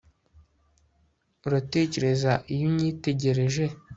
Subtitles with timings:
[1.47, 3.65] Uratekereza iyo unyitegereje